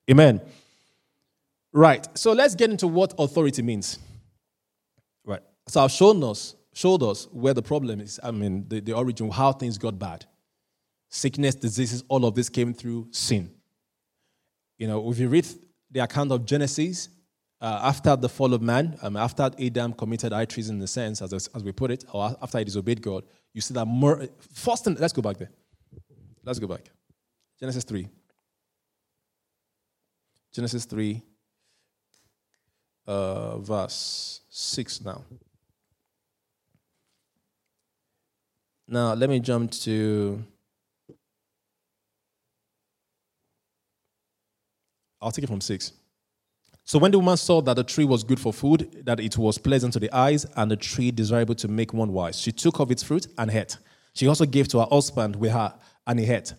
[0.10, 0.41] Amen.
[1.71, 2.08] Right.
[2.17, 3.99] So let's get into what authority means.
[5.23, 5.43] Right.
[5.67, 8.19] So I've shown us, showed us where the problem is.
[8.23, 10.25] I mean, the, the origin, how things got bad.
[11.10, 13.52] Sickness, diseases, all of this came through sin.
[14.78, 15.48] You know, if you read
[15.91, 17.10] the account of Genesis,
[17.62, 21.22] uh, after the fall of man, um, after Adam committed high treason in the sense,
[21.22, 24.26] as, as we put it, or after he disobeyed God, you see that more.
[24.54, 25.52] First, thing, let's go back there.
[26.43, 26.89] Let's go back.
[27.60, 28.08] Genesis 3.
[30.54, 31.22] Genesis 3,
[33.06, 35.24] uh, verse 6 now.
[38.88, 40.43] Now, let me jump to.
[45.21, 45.91] I'll take it from 6.
[46.86, 49.58] So when the woman saw that the tree was good for food, that it was
[49.58, 52.89] pleasant to the eyes, and the tree desirable to make one wise, she took of
[52.89, 53.77] its fruit and ate.
[54.13, 55.73] She also gave to her husband with her,
[56.08, 56.53] and he ate.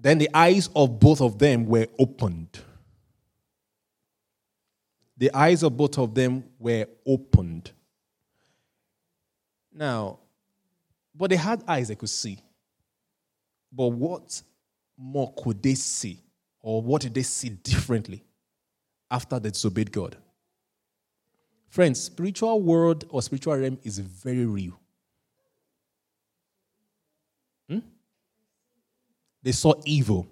[0.00, 2.58] Then the eyes of both of them were opened.
[5.16, 7.72] The eyes of both of them were opened.
[9.72, 10.18] Now,
[11.14, 12.38] but they had eyes they could see.
[13.72, 14.42] But what
[14.96, 16.20] more could they see?
[16.60, 18.24] Or what did they see differently
[19.10, 20.16] after they disobeyed God?
[21.68, 24.78] Friends, spiritual world or spiritual realm is very real.
[27.68, 27.80] Hmm?
[29.42, 30.26] They saw evil.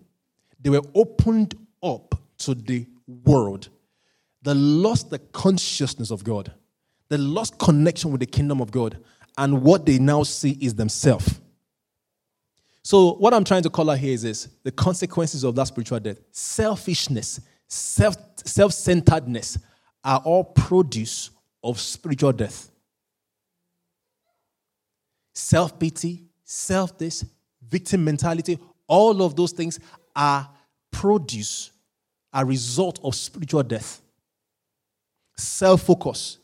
[0.60, 3.68] They were opened up to the world.
[4.42, 6.52] They lost the consciousness of God.
[7.08, 8.98] They lost connection with the kingdom of God
[9.38, 11.40] and what they now see is themselves.
[12.87, 15.99] So, what I'm trying to call out here is this the consequences of that spiritual
[15.99, 19.59] death selfishness, self centeredness
[20.05, 21.31] are all produce
[21.64, 22.70] of spiritual death.
[25.35, 27.25] Self pity, self this,
[27.68, 29.81] victim mentality, all of those things
[30.14, 30.49] are
[30.92, 31.72] produce,
[32.33, 34.01] a result of spiritual death.
[35.37, 36.38] Self focus,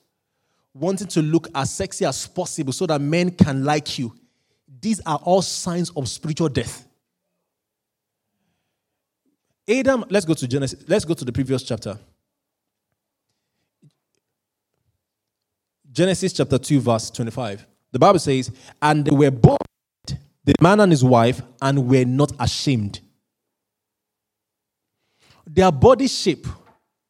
[0.74, 4.12] wanting to look as sexy as possible so that men can like you.
[4.80, 6.86] These are all signs of spiritual death.
[9.68, 10.84] Adam, let's go to Genesis.
[10.88, 11.98] Let's go to the previous chapter.
[15.90, 17.66] Genesis chapter 2, verse 25.
[17.92, 19.58] The Bible says, And they were born,
[20.44, 23.00] the man and his wife, and were not ashamed.
[25.46, 26.46] Their body shape,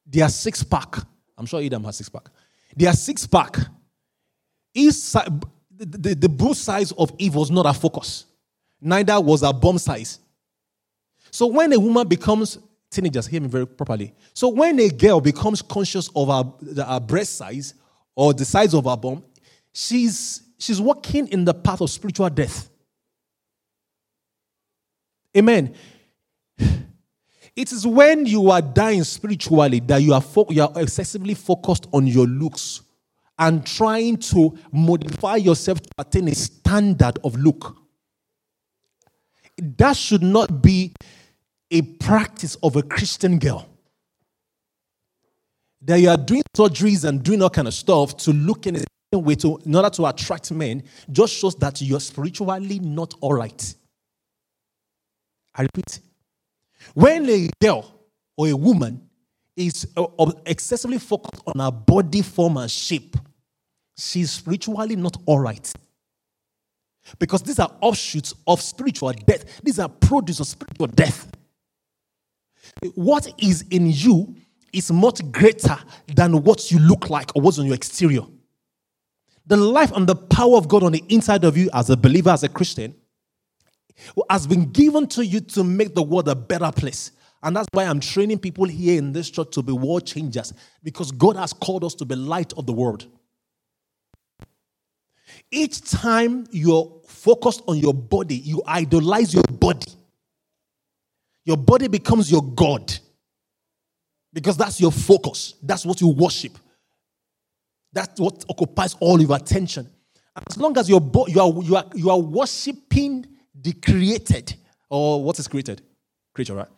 [0.07, 0.97] their six pack.
[1.39, 2.29] I'm sure Adam has six pack.
[2.77, 3.57] Their six pack
[4.75, 5.17] is
[5.85, 8.27] the, the, size of Eve was not a focus.
[8.81, 10.19] Neither was a bomb size.
[11.31, 12.59] So when a woman becomes
[12.91, 14.15] teenagers, hear me very properly.
[14.35, 17.75] So when a girl becomes conscious of her, her breast size
[18.15, 19.25] or the size of her bum,
[19.73, 22.69] she's she's walking in the path of spiritual death.
[25.37, 25.75] Amen.
[27.55, 31.87] It is when you are dying spiritually that you are, fo- you are excessively focused
[31.93, 32.81] on your looks
[33.43, 37.77] and trying to modify yourself to attain a standard of look.
[39.59, 40.95] That should not be
[41.71, 43.69] a practice of a Christian girl.
[45.85, 48.79] that you are doing surgeries and doing all kind of stuff to look in a
[48.79, 53.35] certain way to in order to attract men just shows that you're spiritually not all
[53.35, 53.75] right.
[55.55, 56.01] I repeat,
[56.95, 57.93] when a girl
[58.37, 59.09] or a woman
[59.57, 63.17] is uh, excessively focused on her body form and shape,
[64.03, 65.73] she's spiritually not all right.
[67.19, 69.61] Because these are offshoots of spiritual death.
[69.63, 71.31] These are produce of spiritual death.
[72.95, 74.37] What is in you
[74.73, 75.77] is much greater
[76.15, 78.23] than what you look like or what's on your exterior.
[79.47, 82.31] The life and the power of God on the inside of you as a believer,
[82.31, 82.95] as a Christian,
[84.31, 87.13] has been given to you to make the world a better place.
[87.43, 91.11] And that's why I'm training people here in this church to be world changers because
[91.11, 93.09] God has called us to be light of the world.
[95.53, 99.93] Each time you're focused on your body, you idolize your body.
[101.45, 102.93] Your body becomes your God
[104.33, 105.55] because that's your focus.
[105.63, 106.57] That's what you worship.
[107.93, 109.91] That's what occupies all your attention.
[110.49, 114.55] As long as your bo- you, are, you, are, you are worshiping the created,
[114.89, 115.83] or what is created?
[116.35, 116.69] Creature, right?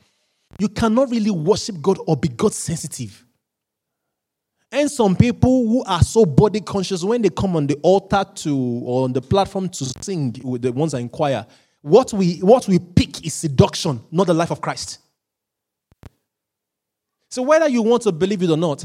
[0.58, 3.23] You cannot really worship God or be God sensitive.
[4.74, 8.58] And some people who are so body conscious, when they come on the altar to
[8.84, 11.46] or on the platform to sing with the ones that inquire,
[11.80, 14.98] what we what we pick is seduction, not the life of Christ.
[17.30, 18.84] So whether you want to believe it or not,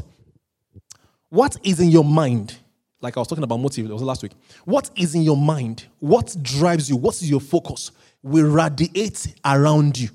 [1.28, 2.54] what is in your mind?
[3.00, 4.32] Like I was talking about motive, it was last week.
[4.64, 5.86] What is in your mind?
[5.98, 6.94] What drives you?
[6.94, 7.90] What is your focus?
[8.22, 10.10] Will radiate around you.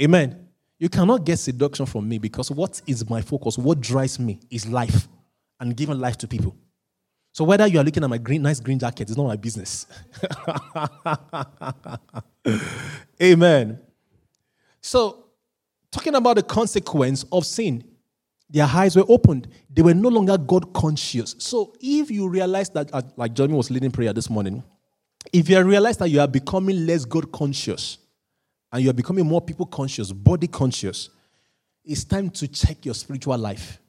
[0.00, 0.45] Amen.
[0.78, 3.56] You cannot get seduction from me because what is my focus?
[3.56, 5.08] What drives me is life
[5.58, 6.54] and giving life to people.
[7.32, 9.86] So whether you are looking at my green, nice green jacket, it's not my business.
[13.22, 13.78] Amen.
[14.80, 15.24] So,
[15.90, 17.84] talking about the consequence of sin,
[18.48, 19.48] their eyes were opened.
[19.68, 21.34] They were no longer God conscious.
[21.38, 24.62] So, if you realize that, uh, like Jeremy was leading prayer this morning,
[25.32, 27.98] if you realize that you are becoming less God conscious,
[28.76, 31.08] and you are becoming more people conscious, body conscious,
[31.82, 33.80] it's time to check your spiritual life.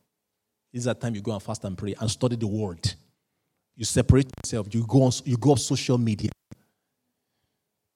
[0.72, 2.94] Is that time you go and fast and pray and study the word.
[3.76, 4.74] You separate yourself.
[4.74, 6.30] You go on, you go off social media.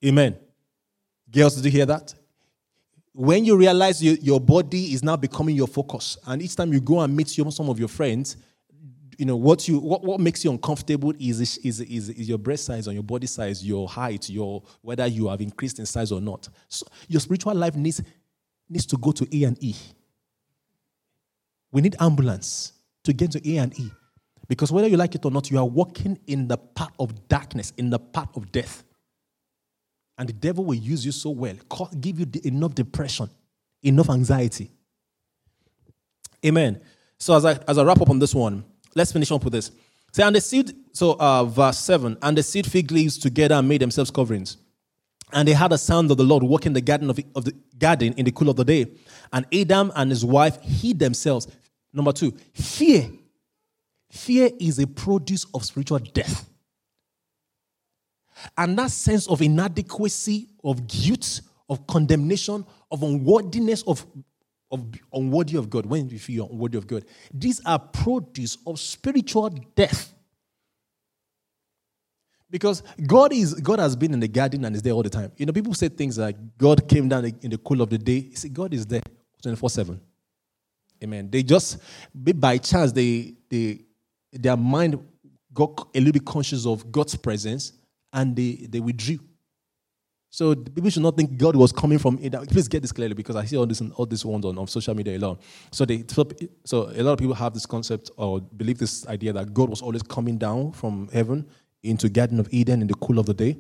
[0.06, 0.38] Amen.
[1.32, 2.14] Girls, did you hear that?
[3.14, 6.82] When you realize you, your body is now becoming your focus, and each time you
[6.82, 8.36] go and meet some of your friends,
[9.22, 12.66] you know what you what, what makes you uncomfortable is, is, is, is your breast
[12.66, 16.20] size or your body size, your height, your whether you have increased in size or
[16.20, 16.50] not.
[16.70, 18.02] So your spiritual life needs
[18.68, 19.76] needs to go to A and E.
[21.72, 23.92] We need ambulance to get to A and E.
[24.48, 27.74] Because whether you like it or not, you are walking in the path of darkness,
[27.78, 28.84] in the path of death.
[30.18, 31.58] And the devil will use you so well,
[32.00, 33.30] give you enough depression,
[33.84, 34.72] enough anxiety.
[36.44, 36.82] Amen.
[37.20, 38.66] So as I as I wrap up on this one,
[38.96, 39.72] Let's finish up with this.
[40.12, 43.68] Say, and the seed, so uh, verse 7, and the seed fig leaves together and
[43.68, 44.58] made themselves coverings.
[45.34, 48.14] And they had a sound of the Lord walking the garden of, of the garden
[48.18, 48.88] in the cool of the day.
[49.32, 51.48] And Adam and his wife hid themselves.
[51.94, 53.10] Number two, fear.
[54.12, 56.50] Fear is a produce of spiritual death.
[58.58, 64.06] And that sense of inadequacy, of guilt, of condemnation, of unworthiness, of
[64.72, 69.50] of unworthy of God, when you feel unworthy of God, these are produce of spiritual
[69.76, 70.14] death.
[72.50, 75.32] Because God is God has been in the garden and is there all the time.
[75.38, 78.28] You know, people say things like God came down in the cool of the day.
[78.30, 79.02] You see, God is there
[79.44, 80.00] 24-7.
[81.04, 81.30] Amen.
[81.32, 81.78] They just
[82.14, 83.80] by chance they they
[84.34, 85.00] their mind
[85.54, 87.74] got a little bit conscious of God's presence
[88.14, 89.20] and they, they withdrew.
[90.34, 92.32] So people should not think God was coming from it.
[92.50, 94.96] Please get this clearly because I see all this all these ones on, on social
[94.96, 95.42] media a lot.
[95.72, 96.06] So they
[96.64, 99.82] so a lot of people have this concept or believe this idea that God was
[99.82, 101.46] always coming down from heaven
[101.84, 103.60] into Garden of Eden in the cool of the day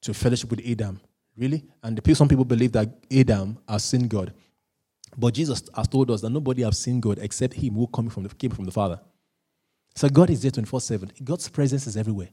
[0.00, 1.00] to fellowship with Adam.
[1.36, 1.64] Really?
[1.84, 4.34] And the, some people believe that Adam has seen God.
[5.16, 8.24] But Jesus has told us that nobody has seen God except him who came from
[8.24, 9.00] the, came from the Father.
[9.94, 11.12] So God is there 24 7.
[11.22, 12.30] God's presence is everywhere.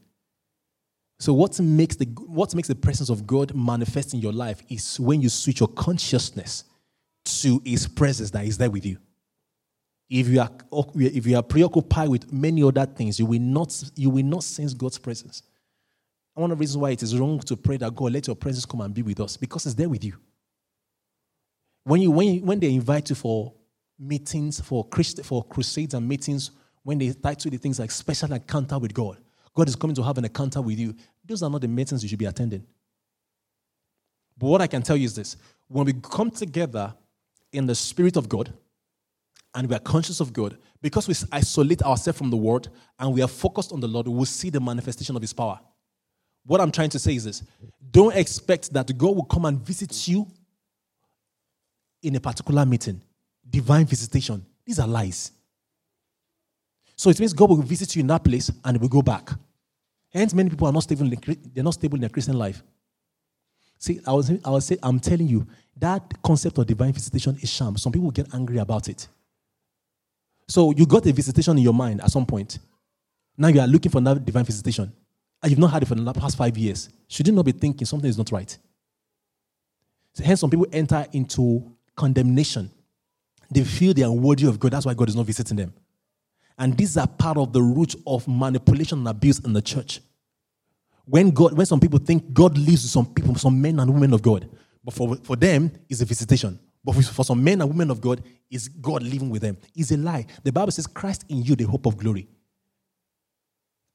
[1.20, 4.98] So what makes the what makes the presence of God manifest in your life is
[4.98, 6.64] when you switch your consciousness
[7.42, 8.96] to His presence that is there with you.
[10.08, 10.50] If you are
[10.94, 14.72] if you are preoccupied with many other things, you will not you will not sense
[14.72, 15.42] God's presence.
[16.32, 18.64] one of the reasons why it is wrong to pray that God let your presence
[18.64, 20.14] come and be with us because it's there with you.
[21.84, 23.52] When you when when they invite you for
[23.98, 26.52] meetings for Christ, for crusades and meetings,
[26.82, 29.18] when they title the things like special encounter with God
[29.54, 30.94] God is coming to have an encounter with you.
[31.24, 32.64] Those are not the meetings you should be attending.
[34.36, 35.36] But what I can tell you is this
[35.68, 36.94] when we come together
[37.52, 38.52] in the Spirit of God,
[39.54, 43.22] and we are conscious of God, because we isolate ourselves from the world and we
[43.22, 45.60] are focused on the Lord, we will see the manifestation of His power.
[46.46, 47.42] What I'm trying to say is this
[47.90, 50.26] don't expect that God will come and visit you
[52.02, 53.00] in a particular meeting.
[53.48, 54.44] Divine visitation.
[54.64, 55.32] These are lies.
[56.96, 59.30] So it means God will visit you in that place and will go back.
[60.12, 61.04] Hence, many people are not stable.
[61.04, 61.20] In,
[61.54, 62.62] they're not stable in their Christian life.
[63.78, 65.46] See, I was, I was say, I'm telling you,
[65.76, 67.76] that concept of divine visitation is sham.
[67.76, 69.08] Some people get angry about it.
[70.46, 72.58] So you got a visitation in your mind at some point.
[73.38, 74.92] Now you are looking for that divine visitation.
[75.42, 76.90] And you've not had it for the past five years.
[77.08, 78.58] Should you not be thinking something is not right?
[80.12, 82.70] So hence, some people enter into condemnation.
[83.50, 84.72] They feel they are unworthy of God.
[84.72, 85.72] That's why God is not visiting them.
[86.60, 90.00] And these are part of the root of manipulation and abuse in the church.
[91.06, 94.12] When God, when some people think God lives with some people, some men and women
[94.12, 94.48] of God,
[94.84, 96.60] but for, for them, it's a visitation.
[96.84, 99.56] But for some men and women of God, is God living with them.
[99.74, 100.26] It's a lie.
[100.42, 102.28] The Bible says, Christ in you, the hope of glory.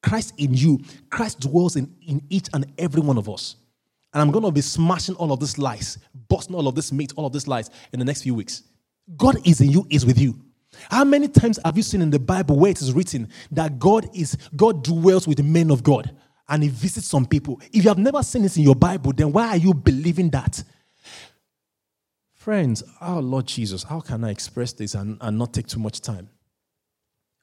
[0.01, 3.57] Christ in you, Christ dwells in, in each and every one of us.
[4.13, 5.97] And I'm going to be smashing all of these lies,
[6.29, 8.63] busting all of this meat, all of these lies in the next few weeks.
[9.17, 10.39] God is in you, is with you.
[10.89, 14.09] How many times have you seen in the Bible where it is written that God
[14.13, 16.15] is God dwells with the men of God
[16.47, 17.61] and he visits some people?
[17.71, 20.63] If you have never seen this in your Bible, then why are you believing that?
[22.33, 26.01] Friends, our Lord Jesus, how can I express this and, and not take too much
[26.01, 26.29] time?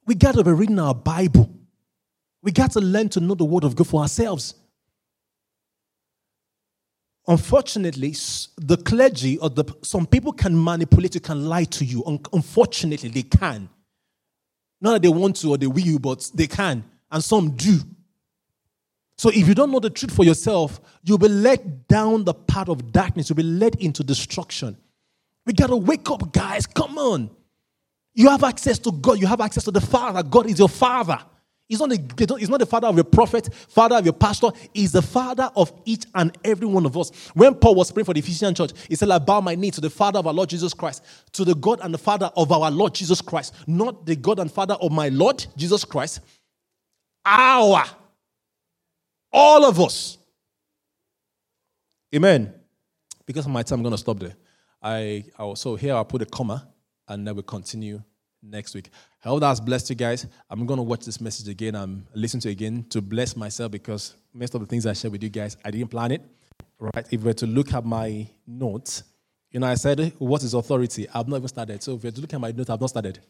[0.06, 1.50] We got to be reading our Bible.
[2.42, 4.54] We got to learn to know the Word of God for ourselves.
[7.28, 8.14] Unfortunately,
[8.56, 12.02] the clergy or the some people can manipulate you, can lie to you.
[12.32, 13.68] Unfortunately, they can.
[14.80, 17.78] Not that they want to or they will, you, but they can, and some do.
[19.16, 22.68] So if you don't know the truth for yourself, you'll be led down the path
[22.68, 23.30] of darkness.
[23.30, 24.76] You'll be led into destruction.
[25.46, 26.66] We gotta wake up, guys.
[26.66, 27.30] Come on.
[28.14, 29.20] You have access to God.
[29.20, 30.24] You have access to the Father.
[30.24, 31.20] God is your Father.
[31.72, 34.48] He's not, the, he's not the father of your prophet, father of your pastor.
[34.74, 37.10] He's the father of each and every one of us.
[37.32, 39.80] When Paul was praying for the Ephesian church, he said, I bow my knee to
[39.80, 41.02] the Father of our Lord Jesus Christ,
[41.32, 44.52] to the God and the Father of our Lord Jesus Christ, not the God and
[44.52, 46.20] Father of my Lord Jesus Christ.
[47.24, 47.86] Our.
[49.32, 50.18] All of us.
[52.14, 52.52] Amen.
[53.24, 54.36] Because of my time, I'm going to stop there.
[54.82, 56.68] I, I so here I'll put a comma
[57.08, 58.02] and then we continue
[58.42, 58.90] next week.
[59.24, 60.26] I hope that's blessed you guys.
[60.50, 61.76] I'm going to watch this message again.
[61.76, 65.12] I'm listen to it again to bless myself because most of the things I shared
[65.12, 66.22] with you guys, I didn't plan it.
[66.80, 67.06] Right?
[67.12, 69.04] If we were to look at my notes,
[69.52, 71.06] you know, I said, What is authority?
[71.14, 71.82] I've not even started.
[71.82, 73.20] So if you were to look at my notes, I've not started.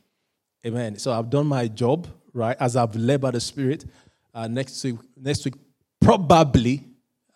[0.67, 0.97] Amen.
[0.97, 3.85] So I've done my job, right, as I've led by the Spirit.
[4.33, 5.55] Uh, next week, next week,
[6.01, 6.85] probably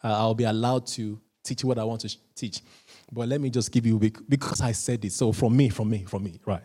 [0.03, 2.63] uh, I'll be allowed to teach what I want to teach.
[3.13, 5.13] But let me just give you because I said it.
[5.13, 6.63] So from me, from me, from me, right?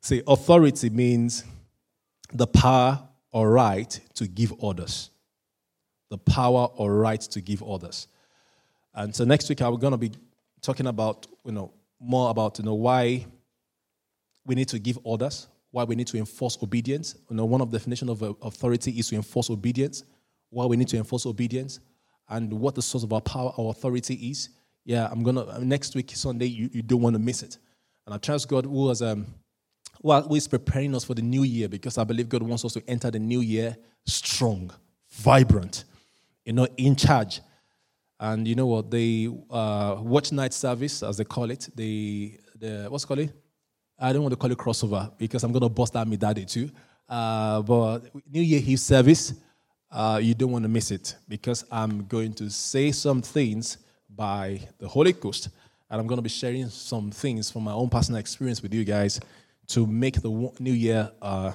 [0.00, 1.44] See, authority means
[2.32, 5.10] the power or right to give orders.
[6.08, 8.08] The power or right to give orders.
[8.94, 10.10] And so next week I'm going to be
[10.62, 13.26] talking about, you know, more about, you know, why
[14.44, 17.14] we need to give orders, why we need to enforce obedience.
[17.28, 20.02] You know, one of the definitions of authority is to enforce obedience,
[20.48, 21.78] why we need to enforce obedience,
[22.28, 24.48] and what the source of our power or authority is.
[24.84, 26.46] Yeah, I'm gonna next week Sunday.
[26.46, 27.58] You, you don't want to miss it.
[28.06, 29.26] And I trust God who has um,
[30.02, 32.72] well, who is preparing us for the new year because I believe God wants us
[32.72, 33.76] to enter the new year
[34.06, 34.72] strong,
[35.10, 35.84] vibrant,
[36.44, 37.40] you know, in charge.
[38.18, 38.90] And you know what?
[38.90, 43.32] The uh, watch night service, as they call it, the, the what's it called?
[43.98, 46.46] I don't want to call it crossover because I'm going to bust out my daddy
[46.46, 46.70] too.
[47.06, 49.34] Uh, but New Year Eve service,
[49.90, 53.78] uh, you don't want to miss it because I'm going to say some things
[54.08, 55.50] by the Holy Ghost,
[55.90, 58.84] and I'm going to be sharing some things from my own personal experience with you
[58.84, 59.20] guys
[59.70, 61.52] to make the new year uh,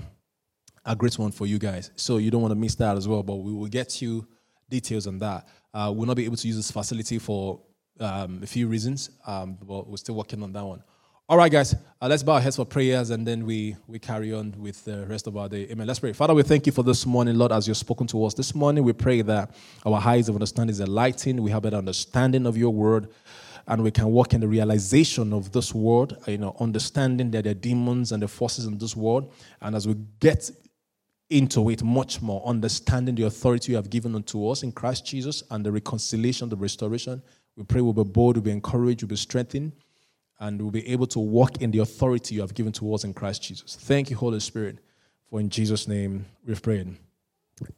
[0.85, 1.91] a great one for you guys.
[1.95, 3.23] So you don't want to miss that as well.
[3.23, 4.27] But we will get you
[4.69, 5.47] details on that.
[5.73, 7.61] Uh, we'll not be able to use this facility for
[7.99, 10.83] um, a few reasons, um, but we're still working on that one.
[11.27, 14.31] All right, guys, uh, let's bow our heads for prayers and then we, we carry
[14.31, 15.67] on with the rest of our day.
[15.71, 15.87] Amen.
[15.87, 16.13] Let's pray.
[16.13, 18.83] Father, we thank you for this morning, Lord, as you've spoken to us this morning.
[18.83, 19.49] We pray that
[19.85, 21.39] our eyes of understanding is enlightened.
[21.39, 23.09] We have an understanding of your word
[23.67, 27.51] and we can walk in the realization of this world, you know, understanding that there
[27.51, 29.31] are demons and the forces in this world.
[29.61, 30.51] And as we get
[31.29, 35.43] into it much more, understanding the authority you have given unto us in Christ Jesus
[35.49, 37.21] and the reconciliation, the restoration,
[37.55, 39.71] we pray we'll be bold, we'll be encouraged, we'll be strengthened,
[40.39, 43.13] and we'll be able to walk in the authority you have given to us in
[43.13, 43.75] Christ Jesus.
[43.75, 44.79] Thank you, Holy Spirit,
[45.29, 46.95] for in Jesus' name we've prayed.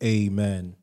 [0.04, 0.76] Amen.